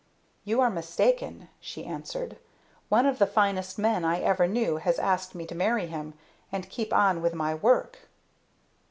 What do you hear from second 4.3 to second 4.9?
knew